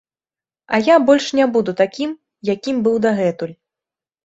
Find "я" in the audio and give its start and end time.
0.79-0.95